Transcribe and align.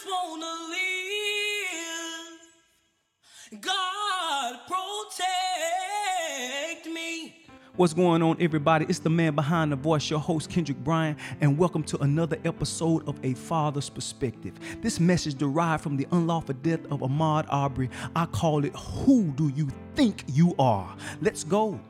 just 0.00 0.10
wanna 0.10 0.46
live. 0.70 2.38
God 3.60 4.56
protect 4.66 5.26
me. 6.86 7.36
What's 7.76 7.94
going 7.94 8.22
on, 8.22 8.36
everybody? 8.40 8.86
It's 8.88 8.98
the 8.98 9.10
man 9.10 9.34
behind 9.34 9.72
the 9.72 9.76
voice, 9.76 10.08
your 10.08 10.20
host, 10.20 10.48
Kendric 10.50 10.78
Bryant, 10.78 11.18
and 11.40 11.58
welcome 11.58 11.82
to 11.84 11.98
another 11.98 12.38
episode 12.44 13.06
of 13.08 13.18
A 13.24 13.34
Father's 13.34 13.90
Perspective. 13.90 14.54
This 14.80 15.00
message 15.00 15.36
derived 15.36 15.82
from 15.82 15.96
the 15.96 16.06
unlawful 16.12 16.54
death 16.62 16.80
of 16.90 17.00
Ahmaud 17.00 17.46
Aubrey. 17.48 17.90
I 18.14 18.26
call 18.26 18.64
it 18.64 18.74
Who 18.76 19.32
Do 19.32 19.48
You 19.48 19.68
Think 19.94 20.24
You 20.28 20.54
Are? 20.58 20.94
Let's 21.20 21.44
go. 21.44 21.80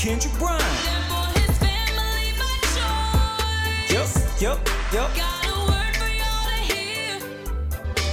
Kendric 0.00 0.32
Bryant. 0.38 0.62
There 0.62 1.02
for 1.10 1.26
his 1.38 1.58
family 1.58 2.32
by 2.40 2.56
choice. 2.72 3.92
Yep, 3.92 4.08
yep, 4.40 4.56
yep. 4.94 5.08
Got 5.14 5.44
a 5.44 5.48
word 5.68 5.94
for 5.94 6.08
y'all 6.08 6.44
to 6.48 6.56
hear. 6.72 7.20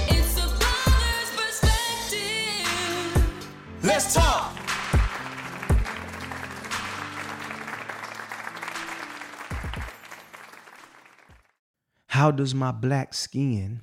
It's 0.08 0.34
the 0.34 0.48
father's 0.60 1.30
perspective. 1.34 2.68
Let's 3.82 4.12
talk. 4.12 4.54
How 12.08 12.30
does 12.30 12.54
my 12.54 12.70
black 12.70 13.14
skin 13.14 13.80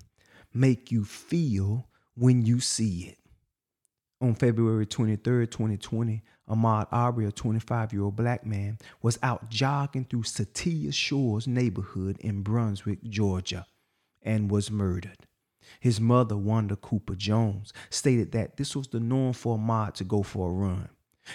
make 0.54 0.92
you 0.92 1.06
feel 1.06 1.88
when 2.14 2.46
you 2.46 2.60
see 2.60 3.06
it? 3.06 3.25
On 4.22 4.34
February 4.34 4.86
23, 4.86 5.46
2020, 5.46 6.24
Ahmaud 6.50 6.88
Arbery, 6.92 7.26
a 7.26 7.32
25 7.32 7.92
year 7.92 8.04
old 8.04 8.16
black 8.16 8.46
man, 8.46 8.78
was 9.02 9.20
out 9.22 9.50
jogging 9.50 10.06
through 10.06 10.24
Satilla 10.24 10.94
Shores 10.94 11.48
neighborhood 11.48 12.18
in 12.20 12.42
Brunswick, 12.42 13.04
Georgia, 13.04 13.66
and 14.22 14.50
was 14.50 14.72
murdered. 14.72 15.28
His 15.80 16.00
mother, 16.00 16.38
Wanda 16.38 16.76
Cooper 16.76 17.16
Jones, 17.16 17.74
stated 17.90 18.32
that 18.32 18.56
this 18.58 18.76
was 18.76 18.88
the 18.88 19.00
norm 19.00 19.34
for 19.34 19.58
Ahmaud 19.58 19.96
to 19.96 20.04
go 20.04 20.24
for 20.24 20.50
a 20.50 20.54
run. 20.54 20.90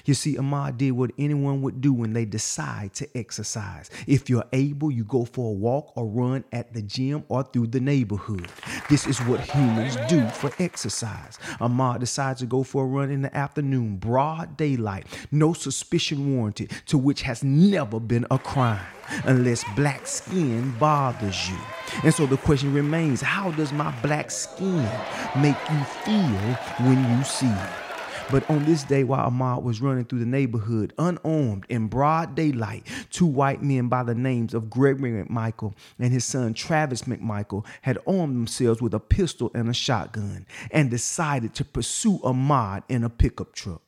You 0.04 0.14
see, 0.14 0.36
Ahmaud 0.36 0.78
did 0.78 0.92
what 0.92 1.10
anyone 1.18 1.62
would 1.62 1.80
do 1.80 1.92
when 1.92 2.12
they 2.12 2.24
decide 2.24 2.94
to 2.94 3.08
exercise. 3.16 3.90
If 4.06 4.30
you're 4.30 4.44
able, 4.52 4.90
you 4.90 5.04
go 5.04 5.24
for 5.24 5.50
a 5.50 5.52
walk 5.52 5.92
or 5.96 6.06
run 6.06 6.44
at 6.52 6.72
the 6.72 6.82
gym 6.82 7.24
or 7.28 7.42
through 7.42 7.68
the 7.68 7.80
neighborhood. 7.80 8.48
This 8.88 9.06
is 9.06 9.18
what 9.20 9.40
humans 9.40 9.96
do 10.08 10.26
for 10.28 10.50
exercise. 10.58 11.38
Ahmaud 11.60 12.00
decides 12.00 12.40
to 12.40 12.46
go 12.46 12.62
for 12.62 12.84
a 12.84 12.86
run 12.86 13.10
in 13.10 13.22
the 13.22 13.36
afternoon, 13.36 13.96
broad 13.96 14.56
daylight, 14.56 15.06
no 15.30 15.52
suspicion 15.52 16.36
warranted, 16.36 16.70
to 16.86 16.98
which 16.98 17.22
has 17.22 17.42
never 17.42 18.00
been 18.00 18.26
a 18.30 18.38
crime 18.38 18.84
unless 19.24 19.64
black 19.74 20.06
skin 20.06 20.72
bothers 20.78 21.48
you. 21.48 21.58
And 22.04 22.14
so 22.14 22.26
the 22.26 22.36
question 22.36 22.72
remains 22.72 23.20
how 23.20 23.50
does 23.52 23.72
my 23.72 23.90
black 24.02 24.30
skin 24.30 24.88
make 25.36 25.56
you 25.70 25.84
feel 26.04 26.54
when 26.86 27.18
you 27.18 27.24
see 27.24 27.46
it? 27.46 27.89
But 28.30 28.48
on 28.48 28.64
this 28.64 28.84
day, 28.84 29.02
while 29.02 29.28
Ahmaud 29.28 29.64
was 29.64 29.80
running 29.80 30.04
through 30.04 30.20
the 30.20 30.26
neighborhood 30.26 30.92
unarmed 30.98 31.66
in 31.68 31.88
broad 31.88 32.36
daylight, 32.36 32.86
two 33.10 33.26
white 33.26 33.60
men 33.60 33.88
by 33.88 34.04
the 34.04 34.14
names 34.14 34.54
of 34.54 34.70
Gregory 34.70 35.10
McMichael 35.10 35.74
and 35.98 36.12
his 36.12 36.24
son 36.24 36.54
Travis 36.54 37.02
McMichael 37.02 37.66
had 37.82 37.98
armed 38.06 38.36
themselves 38.36 38.80
with 38.80 38.94
a 38.94 39.00
pistol 39.00 39.50
and 39.52 39.68
a 39.68 39.74
shotgun 39.74 40.46
and 40.70 40.90
decided 40.90 41.54
to 41.54 41.64
pursue 41.64 42.18
Ahmaud 42.18 42.84
in 42.88 43.02
a 43.02 43.10
pickup 43.10 43.52
truck. 43.52 43.82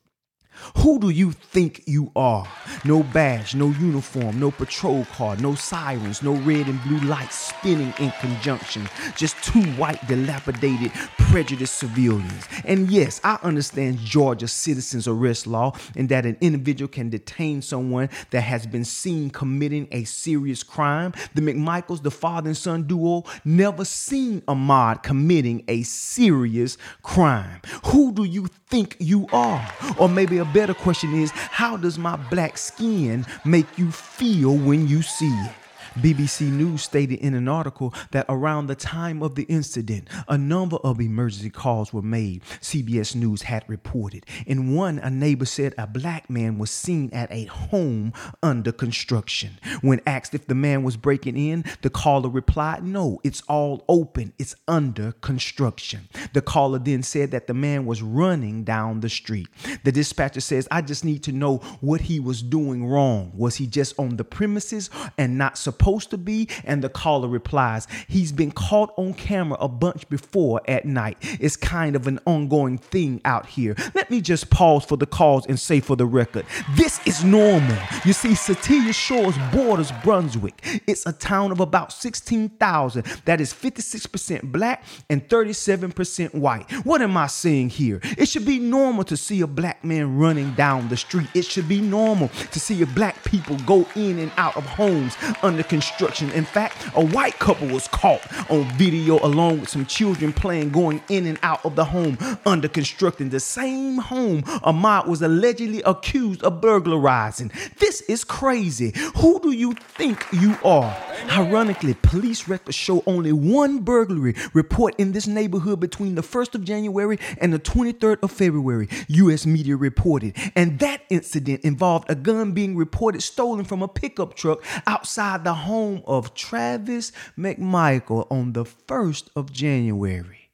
Who 0.77 0.99
do 0.99 1.09
you 1.09 1.31
think 1.31 1.83
you 1.85 2.11
are? 2.15 2.47
No 2.85 3.03
badge, 3.03 3.55
no 3.55 3.67
uniform, 3.67 4.39
no 4.39 4.51
patrol 4.51 5.05
car, 5.05 5.35
no 5.37 5.55
sirens, 5.55 6.21
no 6.23 6.33
red 6.33 6.67
and 6.67 6.81
blue 6.83 6.99
lights 7.01 7.35
spinning 7.35 7.93
in 7.99 8.11
conjunction. 8.19 8.87
Just 9.15 9.41
two 9.43 9.63
white, 9.73 10.05
dilapidated, 10.07 10.91
prejudiced 11.17 11.75
civilians. 11.75 12.47
And 12.65 12.89
yes, 12.91 13.19
I 13.23 13.39
understand 13.43 13.99
Georgia 13.99 14.47
citizens 14.47 15.07
arrest 15.07 15.47
law 15.47 15.75
and 15.95 16.09
that 16.09 16.25
an 16.25 16.37
individual 16.41 16.87
can 16.87 17.09
detain 17.09 17.61
someone 17.61 18.09
that 18.31 18.41
has 18.41 18.65
been 18.67 18.85
seen 18.85 19.29
committing 19.29 19.87
a 19.91 20.03
serious 20.03 20.63
crime. 20.63 21.13
The 21.33 21.41
McMichaels, 21.41 22.03
the 22.03 22.11
father 22.11 22.49
and 22.49 22.57
son 22.57 22.83
duo, 22.83 23.23
never 23.45 23.85
seen 23.85 24.41
Ahmaud 24.41 25.03
committing 25.03 25.63
a 25.67 25.83
serious 25.83 26.77
crime. 27.01 27.61
Who 27.85 28.11
do 28.11 28.23
you 28.23 28.47
think 28.67 28.95
you 28.99 29.27
are? 29.31 29.67
Or 29.97 30.09
maybe 30.09 30.39
a 30.43 30.45
better 30.53 30.73
question 30.73 31.13
is 31.13 31.31
how 31.31 31.77
does 31.77 31.97
my 31.97 32.17
black 32.29 32.57
skin 32.57 33.25
make 33.45 33.77
you 33.77 33.89
feel 33.89 34.57
when 34.57 34.87
you 34.89 35.01
see 35.01 35.29
it? 35.29 35.62
BBC 35.95 36.51
News 36.51 36.81
stated 36.81 37.19
in 37.19 37.35
an 37.35 37.47
article 37.47 37.93
that 38.11 38.25
around 38.27 38.65
the 38.67 38.75
time 38.75 39.21
of 39.21 39.35
the 39.35 39.43
incident, 39.43 40.07
a 40.27 40.37
number 40.37 40.77
of 40.77 40.99
emergency 40.99 41.51
calls 41.51 41.93
were 41.93 42.01
made, 42.01 42.43
CBS 42.61 43.15
News 43.15 43.43
had 43.43 43.63
reported. 43.67 44.25
In 44.47 44.73
one, 44.73 44.97
a 44.97 45.09
neighbor 45.09 45.45
said 45.45 45.75
a 45.77 45.85
black 45.85 46.29
man 46.29 46.57
was 46.57 46.71
seen 46.71 47.11
at 47.13 47.31
a 47.31 47.45
home 47.45 48.11
under 48.41 48.71
construction. 48.71 49.59
When 49.81 50.01
asked 50.07 50.33
if 50.33 50.47
the 50.47 50.55
man 50.55 50.81
was 50.81 50.97
breaking 50.97 51.37
in, 51.37 51.63
the 51.83 51.91
caller 51.91 52.29
replied, 52.29 52.83
No, 52.83 53.19
it's 53.23 53.41
all 53.41 53.85
open, 53.87 54.33
it's 54.39 54.55
under 54.67 55.11
construction. 55.11 56.09
The 56.33 56.41
caller 56.41 56.79
then 56.79 57.03
said 57.03 57.29
that 57.31 57.45
the 57.45 57.53
man 57.53 57.85
was 57.85 58.01
running 58.01 58.63
down 58.63 59.01
the 59.01 59.09
street. 59.09 59.47
The 59.83 59.91
dispatcher 59.91 60.41
says, 60.41 60.67
I 60.71 60.81
just 60.81 61.05
need 61.05 61.21
to 61.23 61.31
know 61.31 61.57
what 61.81 62.01
he 62.01 62.19
was 62.19 62.41
doing 62.41 62.87
wrong. 62.87 63.31
Was 63.35 63.57
he 63.57 63.67
just 63.67 63.99
on 63.99 64.17
the 64.17 64.23
premises 64.23 64.89
and 65.19 65.37
not 65.37 65.55
supposed 65.57 65.82
to 65.83 66.17
be? 66.17 66.47
And 66.63 66.83
the 66.83 66.89
caller 66.89 67.27
replies, 67.27 67.87
He's 68.07 68.31
been 68.31 68.51
caught 68.51 68.93
on 68.97 69.13
camera 69.13 69.57
a 69.59 69.67
bunch 69.67 70.07
before 70.09 70.61
at 70.67 70.85
night. 70.85 71.17
It's 71.39 71.55
kind 71.55 71.95
of 71.95 72.07
an 72.07 72.19
ongoing 72.25 72.77
thing 72.77 73.21
out 73.25 73.45
here. 73.45 73.75
Let 73.93 74.09
me 74.09 74.21
just 74.21 74.49
pause 74.49 74.85
for 74.85 74.97
the 74.97 75.05
cause 75.05 75.45
and 75.45 75.59
say 75.59 75.79
for 75.79 75.95
the 75.95 76.05
record, 76.05 76.45
this 76.75 77.05
is 77.05 77.23
normal. 77.23 77.77
You 78.05 78.13
see, 78.13 78.29
Satilla 78.29 78.93
Shores 78.93 79.35
borders 79.51 79.91
Brunswick. 80.03 80.55
It's 80.87 81.05
a 81.05 81.13
town 81.13 81.51
of 81.51 81.59
about 81.59 81.91
16,000 81.91 83.03
that 83.25 83.41
is 83.41 83.53
56% 83.53 84.51
black 84.51 84.83
and 85.09 85.27
37% 85.27 86.33
white. 86.33 86.71
What 86.85 87.01
am 87.01 87.17
I 87.17 87.27
seeing 87.27 87.69
here? 87.69 87.99
It 88.17 88.27
should 88.27 88.45
be 88.45 88.59
normal 88.59 89.03
to 89.05 89.17
see 89.17 89.41
a 89.41 89.47
black 89.47 89.83
man 89.83 90.17
running 90.17 90.53
down 90.53 90.87
the 90.87 90.97
street. 90.97 91.27
It 91.33 91.45
should 91.45 91.67
be 91.67 91.81
normal 91.81 92.29
to 92.29 92.59
see 92.59 92.81
a 92.81 92.85
black 92.85 93.23
people 93.23 93.57
go 93.65 93.85
in 93.95 94.19
and 94.19 94.31
out 94.37 94.55
of 94.55 94.65
homes 94.65 95.15
under 95.41 95.63
construction. 95.73 96.29
In 96.33 96.45
fact, 96.45 96.85
a 96.95 97.03
white 97.03 97.39
couple 97.39 97.67
was 97.67 97.87
caught 97.87 98.21
on 98.51 98.63
video 98.77 99.17
along 99.25 99.61
with 99.61 99.69
some 99.69 99.87
children 99.87 100.31
playing 100.31 100.69
going 100.69 101.01
in 101.09 101.25
and 101.25 101.39
out 101.41 101.65
of 101.65 101.75
the 101.75 101.83
home 101.83 102.15
under 102.45 102.67
construction. 102.67 103.31
The 103.31 103.39
same 103.39 103.97
home 103.97 104.43
Ahmaud 104.43 105.07
was 105.07 105.23
allegedly 105.23 105.81
accused 105.81 106.43
of 106.43 106.61
burglarizing. 106.61 107.51
This 107.79 108.01
is 108.01 108.23
crazy. 108.23 108.93
Who 109.15 109.39
do 109.39 109.49
you 109.49 109.73
think 109.73 110.27
you 110.31 110.55
are? 110.63 110.95
Ironically, 111.31 111.95
police 111.95 112.47
records 112.47 112.75
show 112.75 113.01
only 113.07 113.31
one 113.31 113.79
burglary 113.79 114.35
report 114.53 114.93
in 114.99 115.11
this 115.13 115.25
neighborhood 115.25 115.79
between 115.79 116.13
the 116.13 116.21
1st 116.21 116.53
of 116.53 116.63
January 116.63 117.17
and 117.39 117.51
the 117.51 117.57
23rd 117.57 118.21
of 118.21 118.31
February, 118.31 118.89
U.S. 119.07 119.47
media 119.47 119.75
reported. 119.75 120.35
And 120.55 120.77
that 120.79 121.01
incident 121.09 121.61
involved 121.61 122.11
a 122.11 122.15
gun 122.15 122.51
being 122.51 122.75
reported 122.75 123.21
stolen 123.21 123.65
from 123.65 123.81
a 123.81 123.87
pickup 123.87 124.35
truck 124.35 124.63
outside 124.85 125.43
the 125.43 125.62
home 125.63 126.03
of 126.05 126.33
Travis 126.33 127.11
McMichael 127.37 128.27
on 128.29 128.53
the 128.53 128.65
1st 128.65 129.29
of 129.35 129.51
January. 129.51 130.49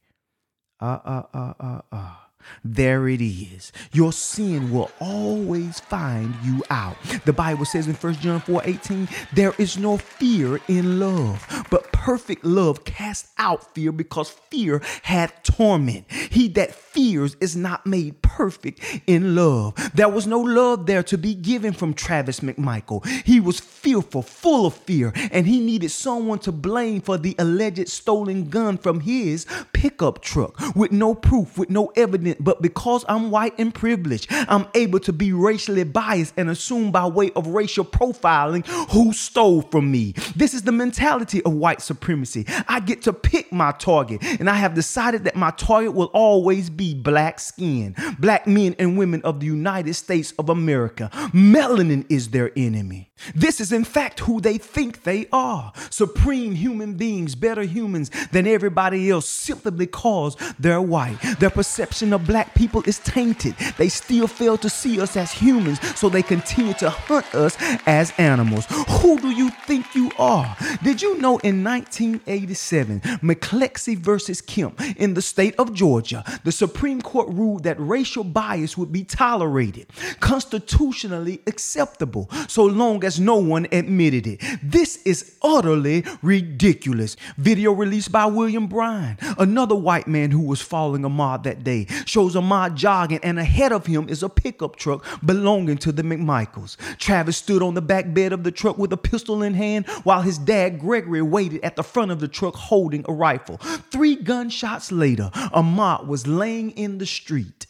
Uh, 0.80 1.00
uh, 1.04 1.24
uh, 1.34 1.54
uh, 1.60 1.82
uh. 1.92 2.16
There 2.64 3.08
it 3.08 3.22
is. 3.22 3.72
Your 3.92 4.12
sin 4.12 4.72
will 4.72 4.92
always 5.00 5.80
find 5.80 6.34
you 6.44 6.64
out. 6.70 6.98
The 7.26 7.34
Bible 7.34 7.66
says 7.66 7.88
in 7.88 7.96
1 7.96 8.14
John 8.16 8.42
4 8.42 8.62
18, 8.66 9.08
there 9.34 9.54
is 9.58 9.78
no 9.78 9.98
fear 9.98 10.60
in 10.68 11.00
love, 11.00 11.46
but 11.70 11.92
perfect 11.92 12.44
love 12.44 12.86
casts 12.86 13.32
out 13.38 13.74
fear 13.74 13.92
because 13.92 14.30
fear 14.30 14.82
hath 15.04 15.44
torment. 15.44 16.10
He 16.12 16.48
that 16.50 16.74
fears 16.74 17.36
is 17.40 17.56
not 17.56 17.86
made 17.86 18.22
perfect 18.22 18.82
in 19.06 19.36
love. 19.36 19.76
There 19.94 20.10
was 20.10 20.26
no 20.26 20.40
love 20.40 20.86
there 20.86 21.04
to 21.04 21.18
be 21.18 21.36
given 21.36 21.74
from 21.74 21.94
Travis 21.94 22.40
McMichael. 22.40 23.06
He 23.26 23.40
was 23.40 23.60
fearful, 23.60 24.22
full 24.22 24.66
of 24.66 24.74
fear, 24.74 25.12
and 25.32 25.46
he 25.46 25.60
needed 25.60 25.92
someone 25.92 26.40
to 26.40 26.52
blame 26.52 27.02
for 27.02 27.18
the 27.18 27.36
alleged 27.38 27.90
stolen 27.90 28.50
gun 28.50 28.78
from 28.78 29.02
his 29.02 29.46
pickup 29.74 30.22
truck 30.22 30.58
with 30.76 30.92
no 30.92 31.14
proof, 31.16 31.58
with 31.58 31.70
no 31.70 31.92
evidence. 31.96 32.29
But 32.40 32.62
because 32.62 33.06
I'm 33.08 33.32
white 33.32 33.54
and 33.58 33.74
privileged, 33.74 34.28
I'm 34.32 34.68
able 34.76 35.00
to 35.02 35.14
be 35.14 35.34
racially 35.34 35.84
biased 35.84 36.34
and 36.38 36.50
assume 36.50 36.92
by 36.92 37.06
way 37.06 37.32
of 37.36 37.48
racial 37.48 37.86
profiling 37.86 38.66
who 38.92 39.14
stole 39.14 39.62
from 39.62 39.92
me. 39.92 40.14
This 40.36 40.54
is 40.54 40.64
the 40.64 40.72
mentality 40.72 41.42
of 41.44 41.54
white 41.54 41.82
supremacy 41.82 42.10
supremacy. 42.10 42.46
I 42.68 42.80
get 42.80 43.02
to 43.04 43.14
pick 43.14 43.52
my 43.52 43.72
target, 43.72 44.22
and 44.40 44.50
I 44.50 44.56
have 44.56 44.74
decided 44.74 45.24
that 45.26 45.36
my 45.36 45.52
target 45.52 45.94
will 45.94 46.12
always 46.14 46.70
be 46.70 46.94
black 46.94 47.40
skin, 47.40 47.96
black 48.20 48.48
men 48.48 48.76
and 48.80 48.98
women 48.98 49.22
of 49.24 49.40
the 49.40 49.46
United 49.46 49.94
States 49.94 50.34
of 50.40 50.50
America. 50.50 51.10
Melanin 51.34 52.06
is 52.10 52.30
their 52.30 52.52
enemy. 52.58 53.12
This 53.36 53.60
is, 53.60 53.72
in 53.72 53.84
fact, 53.84 54.22
who 54.22 54.40
they 54.40 54.58
think 54.58 55.04
they 55.04 55.28
are 55.32 55.74
supreme 55.90 56.56
human 56.56 56.94
beings, 56.94 57.36
better 57.36 57.64
humans 57.64 58.10
than 58.32 58.48
everybody 58.48 59.10
else, 59.10 59.28
simply 59.28 59.72
because 59.72 60.38
they're 60.58 60.82
white. 60.82 61.18
Their 61.40 61.50
perception 61.50 62.14
of 62.14 62.19
black 62.26 62.54
people 62.56 62.84
is 62.86 63.00
tainted. 63.00 63.56
They 63.78 63.90
still 63.90 64.28
fail 64.28 64.58
to 64.58 64.70
see 64.70 65.00
us 65.02 65.18
as 65.18 65.32
humans, 65.32 65.80
so 65.98 66.10
they 66.10 66.24
continue 66.24 66.74
to 66.76 66.90
hunt 66.90 67.34
us 67.34 67.58
as 67.86 68.14
animals. 68.18 68.66
Who 69.02 69.20
do 69.20 69.30
you 69.30 69.50
think 69.66 69.96
you 69.96 70.12
are? 70.18 70.56
Did 70.84 71.02
you 71.02 71.18
know 71.18 71.38
in 71.40 71.64
1987, 71.64 73.02
McCleskey 73.22 73.98
versus 73.98 74.42
Kemp 74.42 74.80
in 74.98 75.14
the 75.14 75.22
state 75.22 75.56
of 75.58 75.74
Georgia, 75.74 76.24
the 76.44 76.52
Supreme 76.52 77.02
Court 77.02 77.30
ruled 77.30 77.64
that 77.64 77.80
racial 77.80 78.24
bias 78.24 78.78
would 78.78 78.92
be 78.92 79.04
tolerated, 79.04 79.88
constitutionally 80.20 81.42
acceptable, 81.48 82.30
so 82.48 82.66
long 82.66 83.04
as 83.04 83.20
no 83.20 83.38
one 83.38 83.68
admitted 83.72 84.28
it. 84.28 84.42
This 84.62 84.98
is 85.04 85.36
utterly 85.42 86.04
ridiculous. 86.22 87.16
Video 87.38 87.72
released 87.72 88.12
by 88.12 88.26
William 88.26 88.68
Bryan, 88.68 89.18
another 89.38 89.76
white 89.76 90.08
man 90.08 90.32
who 90.32 90.42
was 90.42 90.62
following 90.62 91.06
a 91.06 91.10
mob 91.10 91.44
that 91.44 91.64
day, 91.64 91.88
shows 92.10 92.36
Ahmaud 92.36 92.76
jogging, 92.76 93.20
and 93.24 93.40
ahead 93.40 93.72
of 93.72 93.86
him 93.86 94.10
is 94.10 94.24
a 94.24 94.30
pickup 94.30 94.76
truck 94.76 95.06
belonging 95.24 95.78
to 95.78 95.92
the 95.92 96.04
McMichaels. 96.04 96.76
Travis 96.98 97.38
stood 97.38 97.62
on 97.62 97.76
the 97.76 97.82
back 97.82 98.14
bed 98.14 98.34
of 98.34 98.44
the 98.44 98.52
truck 98.52 98.78
with 98.78 98.92
a 98.92 98.98
pistol 98.98 99.44
in 99.44 99.54
hand 99.54 99.88
while 100.04 100.22
his 100.22 100.38
dad, 100.38 100.80
Gregory, 100.80 101.22
waited 101.22 101.64
at 101.64 101.76
the 101.76 101.84
front 101.84 102.12
of 102.12 102.20
the 102.20 102.28
truck 102.28 102.56
holding 102.56 103.06
a 103.08 103.14
rifle. 103.14 103.58
Three 103.92 104.16
gunshots 104.16 104.92
later, 104.92 105.30
Ahmaud 105.54 106.08
was 106.08 106.28
laying 106.28 106.72
in 106.72 106.98
the 106.98 107.06
street 107.06 107.68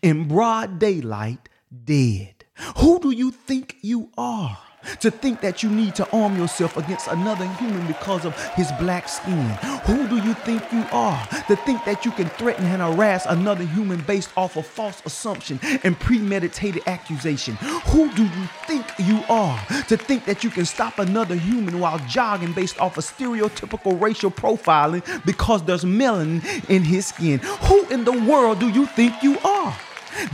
in 0.00 0.26
broad 0.26 0.78
daylight, 0.78 1.48
dead. 1.84 2.44
Who 2.78 3.00
do 3.00 3.10
you 3.10 3.30
think 3.30 3.76
you 3.82 4.10
are? 4.16 4.58
To 5.00 5.10
think 5.10 5.40
that 5.40 5.62
you 5.62 5.70
need 5.70 5.94
to 5.96 6.08
arm 6.10 6.36
yourself 6.36 6.76
against 6.76 7.08
another 7.08 7.46
human 7.54 7.86
because 7.86 8.24
of 8.24 8.38
his 8.54 8.70
black 8.72 9.08
skin. 9.08 9.46
Who 9.86 10.08
do 10.08 10.16
you 10.16 10.34
think 10.34 10.62
you 10.72 10.84
are? 10.92 11.26
To 11.48 11.56
think 11.56 11.84
that 11.84 12.04
you 12.04 12.10
can 12.12 12.28
threaten 12.30 12.64
and 12.66 12.82
harass 12.82 13.26
another 13.26 13.64
human 13.64 14.00
based 14.00 14.30
off 14.36 14.56
of 14.56 14.66
false 14.66 15.02
assumption 15.04 15.60
and 15.82 15.98
premeditated 15.98 16.82
accusation. 16.86 17.56
Who 17.86 18.12
do 18.12 18.24
you 18.24 18.48
think 18.66 18.86
you 18.98 19.22
are? 19.28 19.58
To 19.88 19.96
think 19.96 20.24
that 20.26 20.44
you 20.44 20.50
can 20.50 20.64
stop 20.64 20.98
another 20.98 21.34
human 21.34 21.80
while 21.80 21.98
jogging 22.08 22.52
based 22.52 22.80
off 22.80 22.96
of 22.96 23.04
stereotypical 23.04 24.00
racial 24.00 24.30
profiling 24.30 25.02
because 25.24 25.62
there's 25.64 25.84
melanin 25.84 26.42
in 26.68 26.82
his 26.82 27.06
skin. 27.06 27.38
Who 27.38 27.86
in 27.88 28.04
the 28.04 28.12
world 28.12 28.60
do 28.60 28.68
you 28.68 28.86
think 28.86 29.22
you 29.22 29.38
are? 29.40 29.76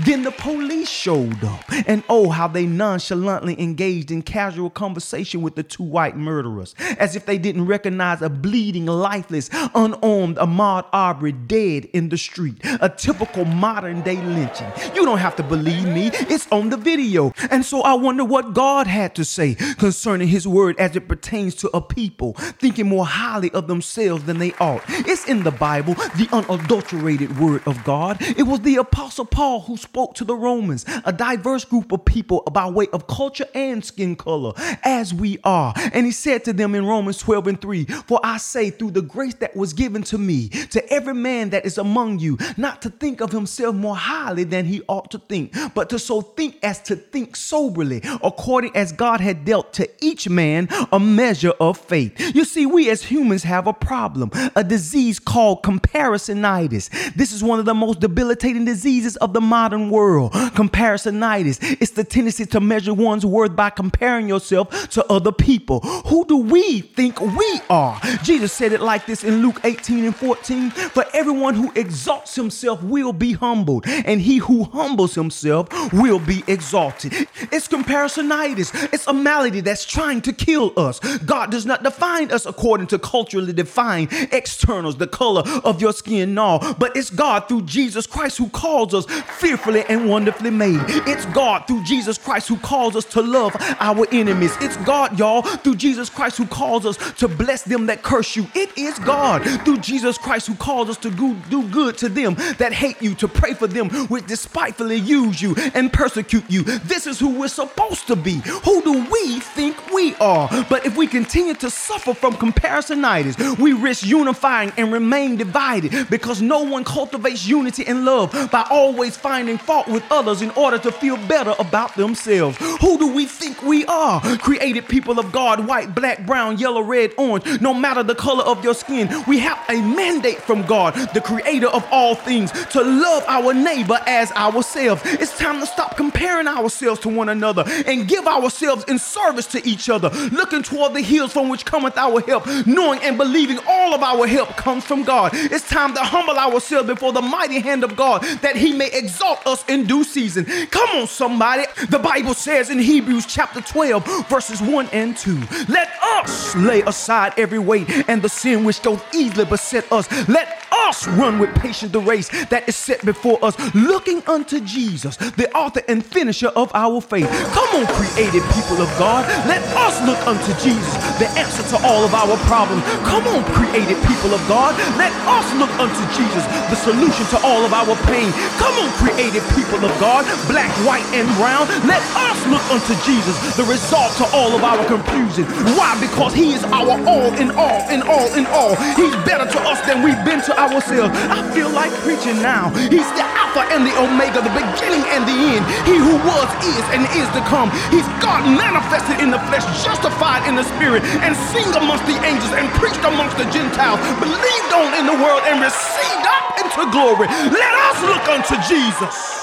Then 0.01 0.23
the 0.23 0.31
police 0.31 0.89
showed 0.89 1.43
up, 1.45 1.65
and 1.87 2.03
oh, 2.09 2.31
how 2.31 2.49
they 2.49 2.67
nonchalantly 2.67 3.61
engaged 3.61 4.11
in 4.11 4.23
casual 4.23 4.71
conversation 4.71 5.43
with 5.43 5.55
the 5.55 5.63
two 5.63 5.83
white 5.83 6.17
murderers, 6.17 6.75
as 6.99 7.17
if 7.17 7.27
they 7.27 7.39
didn't 7.39 7.67
recognize 7.67 8.23
a 8.23 8.29
bleeding, 8.29 8.87
lifeless, 8.87 9.51
unarmed 9.75 10.37
Ahmaud 10.37 10.87
Arbery 10.93 11.33
dead 11.33 11.87
in 11.87 12.09
the 12.09 12.19
street. 12.19 12.57
A 12.81 12.89
typical 12.89 13.45
modern 13.45 14.03
day 14.03 14.17
lynching. 14.17 14.71
You 14.95 15.05
don't 15.05 15.19
have 15.19 15.37
to 15.37 15.43
believe 15.43 15.89
me, 15.89 16.11
it's 16.13 16.51
on 16.51 16.71
the 16.71 16.77
video. 16.77 17.33
And 17.51 17.65
so 17.65 17.83
I 17.83 17.95
wonder 17.95 18.25
what 18.25 18.55
God 18.55 18.87
had 18.87 19.15
to 19.17 19.25
say 19.25 19.55
concerning 19.55 20.29
his 20.29 20.47
word 20.47 20.79
as 20.79 20.97
it 20.97 21.09
pertains 21.09 21.55
to 21.57 21.71
a 21.75 21.81
people 21.81 22.33
thinking 22.33 22.89
more 22.89 23.07
highly 23.07 23.51
of 23.53 23.67
themselves 23.67 24.25
than 24.25 24.39
they 24.39 24.53
ought. 24.55 24.83
It's 24.89 25.27
in 25.27 25.43
the 25.43 25.51
Bible, 25.51 25.95
the 25.95 26.29
unadulterated 26.33 27.39
word 27.39 27.63
of 27.67 27.83
God. 27.85 28.19
It 28.21 28.45
was 28.45 28.61
the 28.61 28.77
Apostle 28.77 29.25
Paul 29.25 29.61
who 29.69 29.77
spoke 29.77 30.15
to 30.15 30.25
the 30.25 30.35
Romans, 30.35 30.85
a 31.05 31.13
diverse 31.13 31.65
group 31.65 31.93
of 31.93 32.05
people 32.05 32.43
by 32.53 32.69
way 32.69 32.89
of 32.93 33.07
culture 33.07 33.47
and 33.55 33.85
skin 33.85 34.17
color, 34.17 34.53
as 34.83 35.15
we 35.15 35.39
are. 35.45 35.75
And 35.93 36.07
he 36.07 36.13
said 36.13 36.45
to 36.47 36.53
them 36.53 36.75
in 36.75 36.87
Romans 36.87 37.19
12 37.19 37.47
and 37.47 37.61
3 37.61 37.85
For 37.85 38.19
I 38.25 38.39
say, 38.39 38.71
through 38.71 38.93
the 38.93 39.03
grace 39.03 39.35
that 39.35 39.55
was 39.55 39.73
given 39.73 40.03
to 40.05 40.19
me, 40.19 40.49
to 40.49 40.93
every 40.93 41.15
man 41.15 41.51
that 41.51 41.67
is 41.67 41.79
among 41.79 42.19
you, 42.19 42.39
not 42.57 42.83
to 42.83 42.91
think 42.91 43.21
of 43.21 43.31
himself 43.31 43.77
more 43.77 43.95
highly 43.97 44.45
than 44.45 44.65
he 44.65 44.83
ought 44.89 45.11
to 45.11 45.19
think, 45.19 45.55
but 45.75 45.91
to 45.91 45.99
so 45.99 46.23
think 46.23 46.59
as 46.63 46.81
to 46.83 46.97
think 46.97 47.37
soberly, 47.37 48.01
according 48.25 48.75
as 48.75 48.91
God 48.93 49.21
had 49.21 49.45
dealt 49.45 49.75
to 49.75 49.89
each 50.05 50.29
man 50.29 50.69
a 50.91 50.99
measure 50.99 51.53
of 51.61 51.77
faith. 51.77 52.35
You 52.35 52.45
see, 52.45 52.65
we 52.65 52.89
as 52.89 53.03
humans 53.03 53.43
have 53.43 53.67
a 53.67 53.75
problem, 53.75 54.31
a 54.57 54.65
disease 54.65 55.19
called 55.19 55.63
comparisonitis. 55.63 57.15
This 57.15 57.33
is 57.33 57.45
one 57.45 57.59
of 57.59 57.67
the 57.67 57.75
most 57.75 58.01
debilitating 58.01 58.65
diseases 58.65 59.17
of 59.17 59.35
the 59.35 59.41
modern 59.59 59.91
world. 59.91 60.31
Comparisonitis. 60.61 61.59
It's 61.81 61.91
the 61.91 62.05
tendency 62.05 62.47
to 62.47 62.61
measure 62.61 62.95
one's 62.95 63.27
worth 63.27 63.57
by 63.57 63.71
comparing 63.71 64.29
yourself 64.29 64.89
to 64.91 65.05
other 65.07 65.33
people. 65.33 65.81
Who 66.11 66.25
do 66.27 66.37
we 66.37 66.83
think 66.99 67.21
we 67.21 67.61
are? 67.69 68.01
Jesus 68.23 68.53
said 68.53 68.73
it 68.73 68.81
like 68.81 69.07
this 69.07 69.25
in 69.25 69.43
Luke 69.43 69.61
18 69.65 70.05
and 70.05 70.15
14 70.15 70.71
For 70.71 71.05
everyone 71.13 71.55
who 71.55 71.73
exalts 71.75 72.37
himself 72.37 72.81
will 72.85 73.13
be 73.13 73.33
humbled, 73.33 73.85
and 73.89 74.21
he 74.21 74.37
who 74.39 74.63
humbles 74.63 75.17
himself 75.17 75.65
will 75.93 76.21
be 76.21 76.45
exalted. 76.47 77.13
It's 77.51 77.67
comparisonitis. 77.67 78.93
It's 78.93 79.09
a 79.09 79.13
malady 79.13 79.61
that's 79.61 79.85
trying 79.85 80.21
to 80.23 80.33
kill 80.33 80.73
us. 80.77 81.01
God 81.35 81.51
does 81.51 81.67
not 81.67 81.83
define 81.83 82.31
us 82.31 82.47
according 82.47 82.87
to 82.89 82.99
culturally 83.01 83.53
defined 83.53 84.09
externals, 84.31 84.99
the 84.99 85.09
color 85.09 85.43
of 85.65 85.81
your 85.81 85.93
skin, 85.93 86.35
no, 86.35 86.61
but 86.79 86.97
it's 86.97 87.11
God 87.11 87.49
through 87.49 87.63
Jesus 87.63 88.07
Christ 88.07 88.39
who 88.39 88.49
calls 88.51 88.95
us 88.95 89.07
fearfully 89.49 89.83
and 89.89 90.07
wonderfully 90.07 90.51
made. 90.51 90.79
It's 91.07 91.25
God 91.27 91.67
through 91.67 91.83
Jesus 91.85 92.19
Christ 92.19 92.49
who 92.49 92.59
calls 92.59 92.95
us 92.95 93.07
to 93.07 93.23
love 93.23 93.57
our 93.81 94.07
enemies. 94.13 94.55
It's 94.61 94.77
God, 94.79 95.19
y'all, 95.19 95.41
through 95.41 95.77
Jesus 95.77 96.11
Christ 96.11 96.37
who 96.37 96.47
calls 96.47 96.85
us 96.85 96.99
to 97.15 97.29
bless 97.29 97.63
them 97.63 97.87
that 97.87 98.03
curse 98.03 98.37
you. 98.37 98.47
It 98.55 98.77
is 98.77 98.99
God 98.99 99.43
through 99.65 99.79
Jesus 99.79 100.19
Christ 100.19 100.49
who 100.49 100.55
calls 100.55 100.91
us 100.91 100.99
to 100.99 101.11
do 101.11 101.69
good 101.71 101.97
to 101.99 102.11
them 102.11 102.35
that 102.59 102.75
hate 102.75 103.01
you, 103.01 103.15
to 103.15 103.27
pray 103.29 103.55
for 103.55 103.67
them 103.67 103.89
which 104.09 104.27
despitefully 104.27 104.97
use 104.97 105.41
you 105.41 105.55
and 105.73 105.91
persecute 105.91 106.45
you. 106.51 106.63
This 106.63 107.07
is 107.07 107.19
who 107.19 107.31
we're 107.31 107.49
supposed 107.49 108.07
to 108.09 108.17
be. 108.17 108.43
Who 108.65 108.83
do 108.83 109.07
we 109.11 109.41
think 109.41 109.93
we 109.95 110.15
are? 110.17 110.49
But 110.69 110.85
if 110.85 110.95
we 110.95 111.07
continue 111.07 111.55
to 111.55 111.71
suffer 111.71 112.13
from 112.13 112.35
comparisonitis, 112.35 113.59
we 113.59 113.73
risk 113.73 114.05
unifying 114.05 114.73
and 114.77 114.93
remain 114.93 115.37
divided 115.37 116.11
because 116.11 116.43
no 116.43 116.65
one 116.65 116.85
cultivates 116.85 117.47
unity 117.47 117.87
and 117.87 118.05
love 118.05 118.33
by 118.51 118.67
always 118.71 119.17
finding 119.17 119.38
fault 119.59 119.87
with 119.87 120.05
others 120.11 120.43
in 120.43 120.51
order 120.51 120.79
to 120.79 120.91
feel 120.91 121.17
better 121.29 121.55
about 121.59 121.95
themselves. 121.95 122.57
Who 122.81 122.99
do 122.99 123.13
we 123.13 123.27
think 123.27 123.63
we 123.63 123.85
are? 123.87 124.21
Created 124.39 124.89
people 124.89 125.19
of 125.19 125.31
God, 125.31 125.67
white, 125.67 125.95
black, 125.95 126.27
brown, 126.27 126.59
yellow, 126.59 126.81
red, 126.81 127.13
orange, 127.17 127.61
no 127.61 127.73
matter 127.73 128.03
the 128.03 128.15
color 128.15 128.43
of 128.43 128.65
your 128.65 128.75
skin. 128.75 129.09
We 129.29 129.39
have 129.39 129.59
a 129.69 129.81
mandate 129.81 130.39
from 130.39 130.63
God, 130.67 130.95
the 131.15 131.21
creator 131.21 131.69
of 131.69 131.87
all 131.93 132.15
things, 132.17 132.51
to 132.71 132.83
love 132.83 133.25
our 133.29 133.55
neighbor 133.55 134.01
as 134.07 134.33
ourselves. 134.33 135.03
It's 135.05 135.37
time 135.39 135.61
to 135.61 135.67
stop 135.67 135.97
comparing 135.97 136.49
ourselves 136.49 137.01
to 137.03 137.09
one 137.09 137.29
another 137.29 137.65
and 137.87 138.09
give 138.09 138.27
ourselves 138.27 138.85
in 138.89 138.99
service 138.99 139.47
to 139.49 139.67
each 139.67 139.89
other, 139.89 140.09
looking 140.31 140.63
toward 140.63 140.95
the 140.95 141.03
hills 141.03 141.33
from 141.33 141.49
which 141.49 141.65
cometh 141.65 141.97
our 141.97 142.21
help, 142.23 142.47
knowing 142.67 143.01
and 143.03 143.17
believing 143.17 143.59
all 143.69 143.95
of 143.95 144.03
our 144.03 144.27
help 144.27 144.57
comes 144.57 144.85
from 144.85 145.05
God. 145.05 145.31
It's 145.35 145.69
time 145.69 145.95
to 145.95 146.01
humble 146.01 146.39
ourselves 146.39 146.89
before 146.89 147.13
the 147.13 147.23
mighty 147.23 147.61
hand 147.61 147.85
of 147.85 147.95
God 147.95 148.23
that 148.43 148.57
he 148.57 148.73
may 148.73 148.91
exalt 148.93 149.28
us 149.47 149.65
in 149.69 149.87
due 149.87 150.05
season. 150.05 150.45
Come 150.71 150.89
on, 150.91 151.07
somebody. 151.07 151.65
The 151.89 151.99
Bible 151.99 152.35
says 152.35 152.71
in 152.71 152.79
Hebrews 152.79 153.27
chapter 153.27 153.61
12, 153.61 154.29
verses 154.29 154.61
1 154.63 154.89
and 154.93 155.17
2, 155.17 155.39
let 155.69 155.91
us 156.03 156.55
lay 156.57 156.83
aside 156.83 157.35
every 157.37 157.59
weight 157.59 157.89
and 158.09 158.23
the 158.23 158.29
sin 158.29 158.65
which 158.65 158.81
doth 158.83 159.05
easily 159.15 159.45
beset 159.45 159.91
us. 159.93 160.09
Let 160.29 160.65
us 160.73 161.07
run 161.09 161.39
with 161.39 161.55
patience 161.57 161.93
the 161.93 162.01
race 162.01 162.29
that 162.47 162.69
is 162.69 162.77
set 162.77 163.05
before 163.05 163.39
us, 163.45 163.57
looking 163.75 164.23
unto 164.27 164.61
Jesus, 164.61 165.17
the 165.17 165.51
author 165.55 165.83
and 165.89 166.05
finisher 166.05 166.49
of 166.49 166.71
our 166.75 167.01
faith. 167.01 167.29
Come 167.53 167.69
on, 167.77 167.87
created 167.87 168.43
people 168.55 168.81
of 168.81 168.89
God, 168.99 169.27
let 169.47 169.63
us 169.77 170.01
look 170.07 170.21
unto 170.27 170.53
Jesus, 170.63 170.95
the 171.19 171.29
answer 171.37 171.65
to 171.77 171.87
all 171.87 172.05
of 172.05 172.15
our 172.15 172.37
problems. 172.47 172.83
Come 173.05 173.27
on, 173.29 173.45
created 173.53 173.99
people 174.07 174.33
of 174.33 174.43
God, 174.49 174.77
let 174.97 175.13
us 175.27 175.47
look 175.59 175.71
unto 175.79 176.03
Jesus, 176.17 176.45
the 176.71 176.77
solution 176.77 177.27
to 177.37 177.39
all 177.45 177.65
of 177.65 177.73
our 177.73 177.97
pain. 178.07 178.31
Come 178.57 178.75
on, 178.79 178.91
created 178.97 179.18
people 179.27 179.83
of 179.83 179.91
God, 179.99 180.23
black, 180.47 180.71
white, 180.87 181.03
and 181.11 181.27
brown, 181.35 181.67
let 181.91 181.99
us 182.15 182.39
look 182.47 182.63
unto 182.71 182.95
Jesus, 183.03 183.35
the 183.59 183.67
result 183.67 184.15
to 184.23 184.25
all 184.31 184.55
of 184.55 184.63
our 184.63 184.79
confusion. 184.87 185.43
Why? 185.75 185.99
Because 185.99 186.31
He 186.31 186.55
is 186.55 186.63
our 186.71 186.95
all 187.03 187.35
in 187.35 187.51
all, 187.59 187.83
in 187.91 188.03
all, 188.07 188.31
in 188.39 188.47
all. 188.55 188.79
He's 188.95 189.15
better 189.27 189.43
to 189.51 189.61
us 189.67 189.83
than 189.91 190.07
we've 190.07 190.23
been 190.23 190.39
to 190.47 190.55
ourselves. 190.55 191.11
I 191.27 191.43
feel 191.51 191.67
like 191.71 191.91
preaching 192.07 192.39
now. 192.39 192.71
He's 192.87 193.11
the 193.19 193.27
Alpha 193.27 193.67
and 193.75 193.83
the 193.83 193.95
Omega, 193.99 194.39
the 194.39 194.55
beginning 194.55 195.03
and 195.11 195.27
the 195.27 195.35
end. 195.35 195.67
He 195.83 195.99
who 195.99 196.15
was, 196.23 196.47
is, 196.63 196.85
and 196.95 197.03
is 197.19 197.27
to 197.35 197.43
come. 197.51 197.75
He's 197.91 198.07
God 198.23 198.47
manifested 198.47 199.19
in 199.19 199.35
the 199.35 199.43
flesh, 199.51 199.67
justified 199.83 200.47
in 200.47 200.55
the 200.55 200.63
spirit, 200.79 201.03
and 201.27 201.35
seen 201.51 201.67
amongst 201.75 202.07
the 202.07 202.15
angels 202.23 202.55
and 202.55 202.71
preached 202.79 203.03
amongst 203.03 203.35
the 203.35 203.51
Gentiles, 203.51 203.99
believed 204.23 204.71
on 204.79 204.95
in 204.95 205.11
the 205.11 205.19
world 205.19 205.43
and 205.51 205.59
received 205.59 206.27
up 206.31 206.58
into 206.79 206.91
glory. 206.93 207.27
Let 207.27 207.75
us 207.75 208.03
look 208.03 208.29
unto 208.29 208.57
Jesus. 208.69 209.35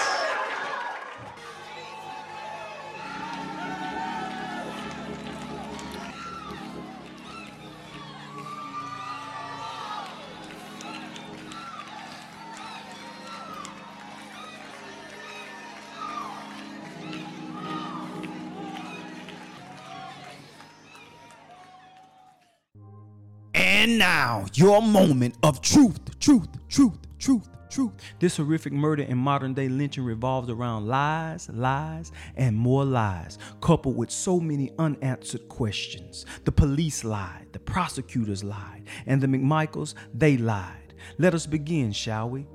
And 23.54 24.00
now, 24.00 24.46
your 24.54 24.82
moment 24.82 25.36
of 25.44 25.62
truth, 25.62 26.00
truth, 26.20 26.48
truth, 26.70 27.05
truth, 27.26 27.50
truth. 27.72 27.94
This 28.20 28.38
horrific 28.38 28.72
murder 28.72 29.04
and 29.10 29.18
modern 29.18 29.56
day 29.56 29.68
lynching 29.68 30.04
revolves 30.04 30.48
around 30.48 30.86
lies, 30.86 31.50
lies, 31.50 32.12
and 32.36 32.56
more 32.56 32.86
lies, 32.86 33.40
coupled 33.62 33.98
with 33.98 34.12
so 34.12 34.40
many 34.40 34.72
unanswered 34.78 35.50
questions. 35.50 36.28
The 36.44 36.52
police 36.52 37.04
lied, 37.04 37.48
the 37.52 37.58
prosecutors 37.58 38.44
lied, 38.44 38.84
and 39.08 39.20
the 39.20 39.26
McMichaels, 39.26 39.96
they 40.14 40.38
lied. 40.38 40.94
Let 41.18 41.34
us 41.34 41.48
begin, 41.48 41.92
shall 41.92 42.30
we? 42.30 42.46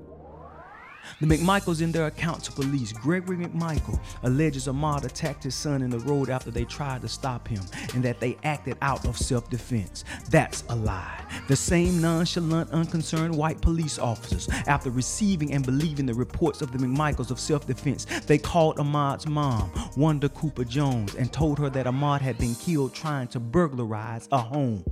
The 1.21 1.27
McMichaels, 1.27 1.83
in 1.83 1.93
their 1.93 2.07
account 2.07 2.45
to 2.45 2.53
police, 2.53 2.93
Gregory 2.93 3.37
McMichael 3.37 3.99
alleges 4.23 4.67
Ahmaud 4.67 5.05
attacked 5.05 5.45
his 5.45 5.55
son 5.55 5.83
in 5.83 5.91
the 5.91 5.99
road 6.01 6.31
after 6.31 6.51
they 6.51 6.65
tried 6.65 7.03
to 7.03 7.09
stop 7.09 7.49
him 7.49 7.63
and 7.95 8.03
that 8.03 8.21
they 8.21 8.37
acted 8.45 8.77
out 8.83 9.07
of 9.07 9.17
self 9.17 9.51
defense. 9.51 10.05
That's 10.31 10.65
a 10.69 10.77
lie. 10.77 11.25
The 11.49 11.57
same 11.57 12.01
nonchalant, 12.01 12.71
unconcerned 12.71 13.35
white 13.35 13.61
police 13.61 13.99
officers, 13.99 14.49
after 14.67 14.91
receiving 14.91 15.53
and 15.53 15.65
believing 15.65 16.07
the 16.07 16.15
reports 16.15 16.63
of 16.63 16.73
the 16.73 16.79
McMichaels 16.79 17.31
of 17.31 17.41
self 17.41 17.67
defense, 17.67 18.07
they 18.27 18.39
called 18.39 18.77
Ahmaud's 18.77 19.27
mom, 19.27 19.71
Wanda 19.97 20.29
Cooper 20.29 20.65
Jones, 20.65 21.15
and 21.15 21.33
told 21.33 21.59
her 21.59 21.71
that 21.71 21.87
Ahmaud 21.87 22.21
had 22.21 22.39
been 22.39 22.55
killed 22.55 22.95
trying 22.95 23.29
to 23.29 23.41
burglarize 23.41 24.29
a 24.33 24.39
home. 24.39 24.85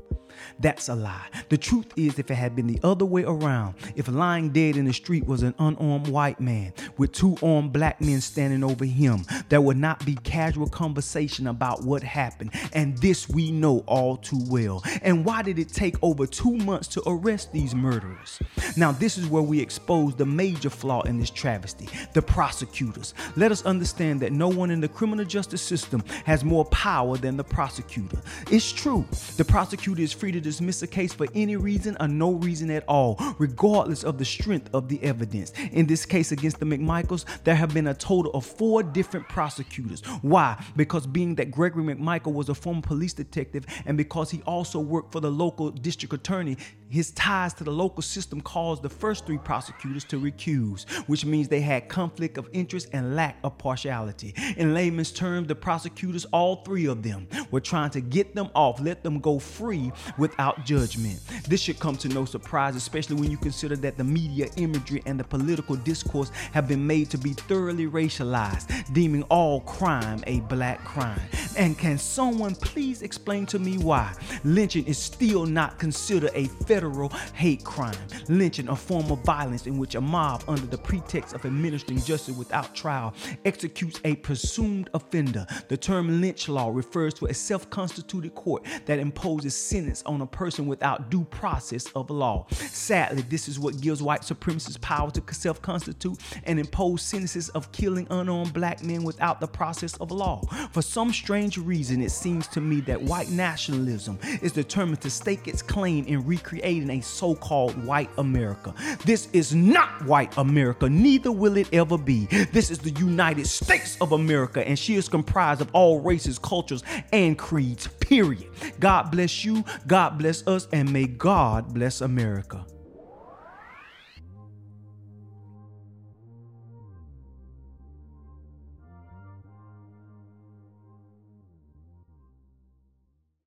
That's 0.58 0.88
a 0.88 0.94
lie. 0.94 1.26
The 1.48 1.58
truth 1.58 1.92
is, 1.96 2.18
if 2.18 2.30
it 2.30 2.34
had 2.34 2.56
been 2.56 2.66
the 2.66 2.80
other 2.82 3.04
way 3.04 3.24
around, 3.24 3.74
if 3.96 4.08
lying 4.08 4.50
dead 4.50 4.76
in 4.76 4.84
the 4.84 4.92
street 4.92 5.26
was 5.26 5.42
an 5.42 5.54
unarmed 5.58 6.08
white 6.08 6.40
man 6.40 6.72
with 6.96 7.12
two 7.12 7.36
armed 7.42 7.72
black 7.72 8.00
men 8.00 8.20
standing 8.20 8.64
over 8.64 8.84
him, 8.84 9.24
there 9.48 9.60
would 9.60 9.76
not 9.76 10.04
be 10.04 10.14
casual 10.16 10.68
conversation 10.68 11.46
about 11.46 11.82
what 11.82 12.02
happened. 12.02 12.52
And 12.72 12.96
this 12.98 13.28
we 13.28 13.50
know 13.50 13.80
all 13.86 14.16
too 14.16 14.40
well. 14.48 14.82
And 15.02 15.24
why 15.24 15.42
did 15.42 15.58
it 15.58 15.68
take 15.68 15.96
over 16.02 16.26
two 16.26 16.56
months 16.56 16.88
to 16.88 17.02
arrest 17.06 17.52
these 17.52 17.74
murderers? 17.74 18.40
Now, 18.76 18.92
this 18.92 19.18
is 19.18 19.26
where 19.26 19.42
we 19.42 19.60
expose 19.60 20.14
the 20.14 20.26
major 20.26 20.70
flaw 20.70 21.02
in 21.02 21.18
this 21.18 21.30
travesty 21.30 21.88
the 22.12 22.22
prosecutors. 22.22 23.14
Let 23.36 23.52
us 23.52 23.64
understand 23.64 24.20
that 24.20 24.32
no 24.32 24.48
one 24.48 24.70
in 24.70 24.80
the 24.80 24.88
criminal 24.88 25.24
justice 25.24 25.62
system 25.62 26.02
has 26.24 26.44
more 26.44 26.64
power 26.66 27.16
than 27.16 27.36
the 27.36 27.44
prosecutor. 27.44 28.18
It's 28.50 28.72
true, 28.72 29.04
the 29.36 29.44
prosecutor 29.44 30.02
is 30.02 30.12
free 30.12 30.27
to 30.32 30.40
dismiss 30.40 30.82
a 30.82 30.86
case 30.86 31.12
for 31.12 31.26
any 31.34 31.56
reason 31.56 31.96
or 32.00 32.08
no 32.08 32.32
reason 32.32 32.70
at 32.70 32.84
all, 32.88 33.18
regardless 33.38 34.04
of 34.04 34.18
the 34.18 34.24
strength 34.24 34.70
of 34.74 34.88
the 34.88 35.02
evidence. 35.02 35.52
In 35.72 35.86
this 35.86 36.04
case 36.06 36.32
against 36.32 36.60
the 36.60 36.66
McMichaels, 36.66 37.24
there 37.44 37.54
have 37.54 37.74
been 37.74 37.88
a 37.88 37.94
total 37.94 38.32
of 38.32 38.44
four 38.44 38.82
different 38.82 39.28
prosecutors. 39.28 40.02
Why? 40.22 40.62
Because 40.76 41.06
being 41.06 41.34
that 41.36 41.50
Gregory 41.50 41.82
McMichael 41.84 42.32
was 42.32 42.48
a 42.48 42.54
former 42.54 42.82
police 42.82 43.12
detective 43.12 43.66
and 43.86 43.96
because 43.96 44.30
he 44.30 44.42
also 44.46 44.80
worked 44.80 45.12
for 45.12 45.20
the 45.20 45.30
local 45.30 45.70
district 45.70 46.14
attorney, 46.14 46.56
his 46.90 47.10
ties 47.12 47.52
to 47.54 47.64
the 47.64 47.70
local 47.70 48.02
system 48.02 48.40
caused 48.40 48.82
the 48.82 48.88
first 48.88 49.26
three 49.26 49.38
prosecutors 49.38 50.04
to 50.04 50.18
recuse, 50.18 50.88
which 51.06 51.24
means 51.24 51.48
they 51.48 51.60
had 51.60 51.88
conflict 51.88 52.38
of 52.38 52.48
interest 52.52 52.88
and 52.92 53.14
lack 53.14 53.36
of 53.44 53.58
partiality. 53.58 54.34
In 54.56 54.74
layman's 54.74 55.12
terms, 55.12 55.48
the 55.48 55.54
prosecutors, 55.54 56.24
all 56.26 56.56
three 56.56 56.86
of 56.86 57.02
them, 57.02 57.28
were 57.50 57.60
trying 57.60 57.90
to 57.90 58.00
get 58.00 58.34
them 58.34 58.48
off, 58.54 58.80
let 58.80 59.02
them 59.02 59.20
go 59.20 59.38
free 59.38 59.92
without 60.18 60.64
judgment. 60.64 61.20
This 61.48 61.60
should 61.60 61.78
come 61.78 61.96
to 61.98 62.08
no 62.08 62.24
surprise, 62.24 62.76
especially 62.76 63.16
when 63.16 63.30
you 63.30 63.36
consider 63.36 63.76
that 63.76 63.96
the 63.96 64.04
media 64.04 64.48
imagery 64.56 65.02
and 65.06 65.18
the 65.18 65.24
political 65.24 65.76
discourse 65.76 66.30
have 66.52 66.68
been 66.68 66.86
made 66.86 67.10
to 67.10 67.18
be 67.18 67.32
thoroughly 67.32 67.86
racialized, 67.86 68.92
deeming 68.92 69.22
all 69.24 69.60
crime 69.62 70.22
a 70.26 70.40
black 70.40 70.84
crime. 70.84 71.20
And 71.56 71.78
can 71.78 71.98
someone 71.98 72.54
please 72.54 73.02
explain 73.02 73.46
to 73.46 73.58
me 73.58 73.78
why 73.78 74.14
lynching 74.44 74.86
is 74.86 74.98
still 74.98 75.46
not 75.46 75.78
considered 75.78 76.30
a 76.34 76.46
federal 76.46 77.08
hate 77.34 77.64
crime? 77.64 77.96
Lynching, 78.28 78.68
a 78.68 78.76
form 78.76 79.10
of 79.10 79.20
violence 79.20 79.66
in 79.66 79.78
which 79.78 79.94
a 79.94 80.00
mob, 80.00 80.44
under 80.48 80.66
the 80.66 80.78
pretext 80.78 81.34
of 81.34 81.44
administering 81.44 82.00
justice 82.00 82.36
without 82.36 82.74
trial, 82.74 83.14
executes 83.44 84.00
a 84.04 84.16
presumed 84.16 84.90
offender. 84.94 85.46
The 85.68 85.76
term 85.76 86.20
lynch 86.20 86.48
law 86.48 86.70
refers 86.70 87.14
to 87.14 87.26
a 87.26 87.34
self 87.34 87.68
constituted 87.70 88.34
court 88.34 88.64
that 88.86 88.98
imposes 88.98 89.56
sentence 89.56 90.02
on 90.08 90.20
a 90.20 90.26
person 90.26 90.66
without 90.66 91.10
due 91.10 91.24
process 91.24 91.86
of 91.92 92.10
law. 92.10 92.46
Sadly, 92.50 93.22
this 93.22 93.48
is 93.48 93.58
what 93.58 93.80
gives 93.80 94.02
white 94.02 94.22
supremacists 94.22 94.80
power 94.80 95.10
to 95.10 95.22
self 95.34 95.60
constitute 95.62 96.18
and 96.44 96.58
impose 96.58 97.02
sentences 97.02 97.48
of 97.50 97.70
killing 97.72 98.06
unarmed 98.10 98.52
black 98.52 98.82
men 98.82 99.04
without 99.04 99.40
the 99.40 99.46
process 99.46 99.96
of 99.98 100.10
law. 100.10 100.40
For 100.72 100.82
some 100.82 101.12
strange 101.12 101.58
reason, 101.58 102.02
it 102.02 102.10
seems 102.10 102.48
to 102.48 102.60
me 102.60 102.80
that 102.82 103.00
white 103.00 103.30
nationalism 103.30 104.18
is 104.42 104.52
determined 104.52 105.00
to 105.02 105.10
stake 105.10 105.46
its 105.46 105.62
claim 105.62 106.06
in 106.06 106.24
recreating 106.24 106.90
a 106.90 107.00
so 107.00 107.34
called 107.34 107.84
white 107.84 108.10
America. 108.18 108.74
This 109.04 109.28
is 109.32 109.54
not 109.54 110.04
white 110.06 110.36
America, 110.38 110.88
neither 110.88 111.30
will 111.30 111.56
it 111.56 111.68
ever 111.72 111.98
be. 111.98 112.26
This 112.52 112.70
is 112.70 112.78
the 112.78 112.90
United 112.90 113.46
States 113.46 113.96
of 114.00 114.12
America, 114.12 114.66
and 114.66 114.78
she 114.78 114.94
is 114.96 115.08
comprised 115.08 115.60
of 115.60 115.68
all 115.72 116.00
races, 116.00 116.38
cultures, 116.38 116.82
and 117.12 117.38
creeds, 117.38 117.86
period. 118.00 118.46
God 118.80 119.10
bless 119.10 119.44
you, 119.44 119.64
God 119.98 120.16
bless 120.16 120.46
us, 120.46 120.68
and 120.70 120.92
may 120.92 121.08
God 121.08 121.74
bless 121.74 122.02
America. 122.02 122.64